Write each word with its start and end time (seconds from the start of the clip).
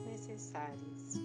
necessárias. 0.00 1.18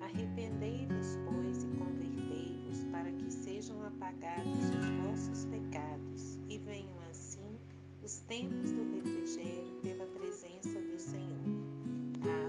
Arrependei-vos, 0.00 1.16
pois, 1.24 1.62
e 1.62 1.66
convertei-vos, 1.78 2.84
para 2.90 3.12
que 3.12 3.30
sejam 3.30 3.80
apagados 3.86 4.70
os 4.70 4.86
vossos 5.04 5.44
pecados, 5.44 6.40
e 6.48 6.58
venham 6.58 6.98
assim 7.08 7.56
os 8.02 8.18
tempos 8.22 8.72
do 8.72 8.82
refrigério 8.92 9.78
pela 9.82 10.06
presença 10.06 10.80
do 10.80 10.98
Senhor. 10.98 11.38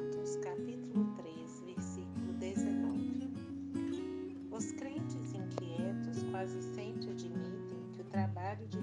Atos, 0.08 0.38
capítulo 0.38 1.14
3, 1.18 1.62
versículo 1.68 2.34
19. 2.40 3.32
Os 4.50 4.72
crentes 4.72 5.34
inquietos 5.36 6.24
quase 6.32 6.64
sempre 6.74 7.12
admitem 7.12 7.92
que 7.94 8.02
o 8.02 8.06
trabalho 8.06 8.68
de 8.68 8.80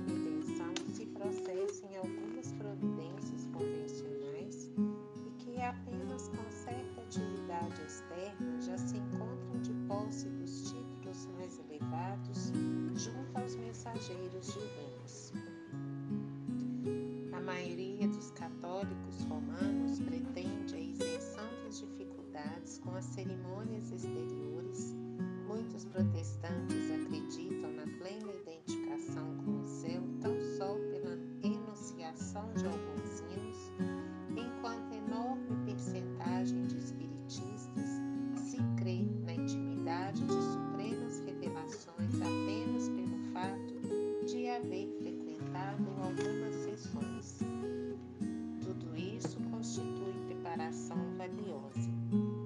atividade 7.77 7.83
externa 7.83 8.61
já 8.61 8.79
se 8.79 8.97
encontram 8.97 9.61
de 9.61 9.73
posse 9.87 10.29
dos 10.30 10.71
títulos 10.71 11.27
mais 11.37 11.59
elevados 11.59 12.53
junto 12.95 13.39
aos 13.39 13.55
mensageiros 13.57 14.47
divinos. 14.47 14.86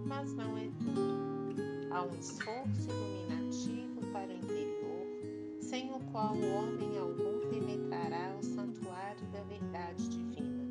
Mas 0.07 0.33
não 0.35 0.57
é 0.57 0.69
tudo. 0.79 1.63
Há 1.91 2.03
um 2.03 2.19
esforço 2.19 2.89
iluminativo 2.89 4.01
para 4.13 4.29
o 4.29 4.33
interior, 4.33 5.61
sem 5.61 5.91
o 5.93 6.01
qual 6.13 6.35
o 6.35 6.55
homem 6.55 6.99
algum 6.99 7.49
penetrará 7.49 8.37
o 8.39 8.43
santuário 8.43 9.27
da 9.33 9.43
verdade 9.43 10.09
divina. 10.09 10.65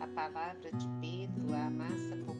A 0.00 0.06
palavra 0.06 0.70
de 0.72 0.88
Pedro 1.00 1.54
à 1.54 1.70
massa 1.70 2.16
popular 2.16 2.35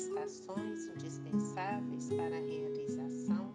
Há 0.00 0.24
estações 0.24 0.86
indispensáveis 0.86 2.08
para 2.08 2.34
a 2.34 2.40
realização, 2.40 3.54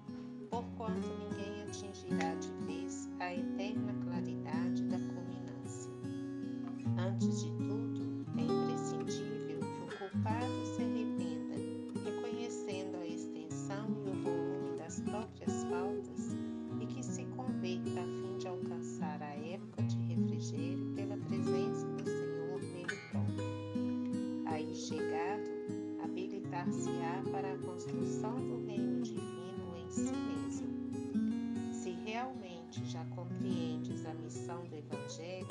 dedicar-se-á 26.66 27.24
para 27.32 27.54
a 27.54 27.58
construção 27.60 28.36
do 28.36 28.66
reino 28.66 29.02
divino 29.02 29.78
em 29.78 29.90
si 29.90 30.12
mesmo. 30.12 31.74
Se 31.74 31.92
realmente 31.92 32.84
já 32.86 33.04
compreendes 33.06 34.06
a 34.06 34.14
missão 34.14 34.64
do 34.66 34.76
Evangelho, 34.76 35.48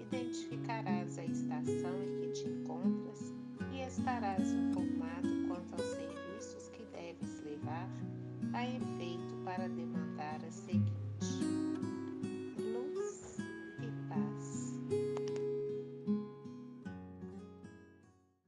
identificarás 0.00 1.18
a 1.18 1.24
estação 1.24 2.02
em 2.02 2.20
que 2.20 2.32
te 2.32 2.48
encontras 2.48 3.32
e 3.72 3.80
estarás 3.80 4.52
informado 4.52 5.28
quanto 5.48 5.72
aos 5.74 5.90
serviços 5.90 6.68
que 6.68 6.84
deves 6.84 7.42
levar 7.44 7.88
a 8.52 8.64
efeito 8.64 9.34
para 9.44 9.68
demandar 9.68 10.40
a 10.44 10.50
seguinte. 10.50 11.53